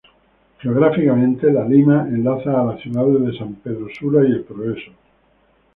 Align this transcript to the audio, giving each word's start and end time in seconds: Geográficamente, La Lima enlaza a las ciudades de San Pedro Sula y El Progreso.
Geográficamente, 0.63 1.51
La 1.53 1.63
Lima 1.67 2.07
enlaza 2.09 2.59
a 2.59 2.65
las 2.65 2.81
ciudades 2.81 3.21
de 3.23 3.37
San 3.37 3.53
Pedro 3.53 3.85
Sula 3.93 4.27
y 4.27 4.31
El 4.31 4.43
Progreso. 4.43 4.91